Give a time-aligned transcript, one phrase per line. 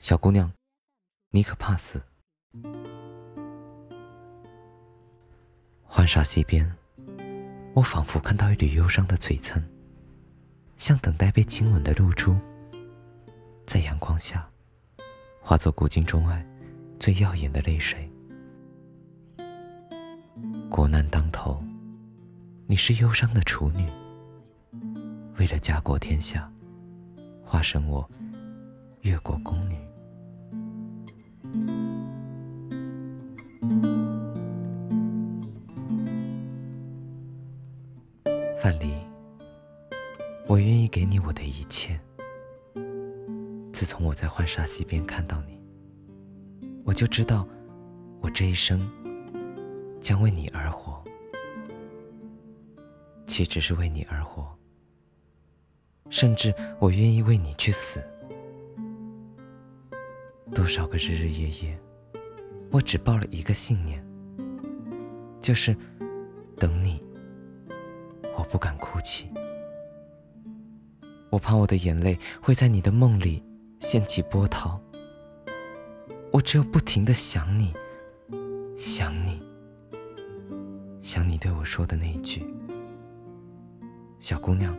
[0.00, 0.50] 小姑娘，
[1.28, 2.02] 你可怕死！
[5.86, 6.74] 浣纱溪边，
[7.74, 9.62] 我仿佛看到一缕忧伤的璀璨，
[10.78, 12.34] 像等待被亲吻的露珠，
[13.66, 14.50] 在阳光下，
[15.42, 16.42] 化作古今中外
[16.98, 18.10] 最耀眼的泪水。
[20.70, 21.62] 国难当头，
[22.66, 23.86] 你是忧伤的处女，
[25.36, 26.50] 为了家国天下，
[27.44, 28.10] 化身我
[29.02, 29.78] 越国宫女。
[38.62, 38.92] 范蠡，
[40.46, 41.98] 我愿意给你我的一切。
[43.72, 45.58] 自从我在浣纱溪边看到你，
[46.84, 47.48] 我就知道，
[48.20, 48.78] 我这一生
[49.98, 51.02] 将为你而活。
[53.26, 54.46] 岂止是为你而活？
[56.10, 57.98] 甚至我愿意为你去死。
[60.54, 61.80] 多少个日日夜夜，
[62.70, 64.04] 我只抱了一个信念，
[65.40, 65.74] 就是
[66.58, 67.02] 等你。
[68.40, 69.28] 我不敢哭泣，
[71.28, 73.44] 我怕我的眼泪会在你的梦里
[73.80, 74.80] 掀起波涛。
[76.32, 77.74] 我只有不停的想你，
[78.78, 79.42] 想你，
[81.02, 82.42] 想你对我说的那一句
[84.20, 84.74] ：“小姑娘，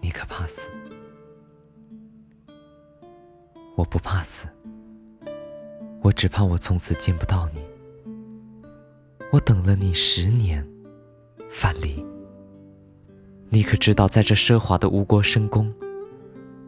[0.00, 0.70] 你可怕死？”
[3.74, 4.46] 我不怕死，
[6.02, 7.60] 我只怕我从此见不到你。
[9.32, 10.64] 我等了你十年。
[11.58, 12.04] 范蠡。
[13.48, 15.72] 你可知道在这奢华的吴国深宫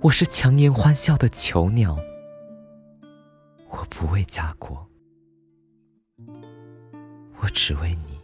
[0.00, 1.98] 我是强颜欢笑的囚鸟
[3.68, 4.88] 我不为家国
[7.42, 8.18] 我只为你。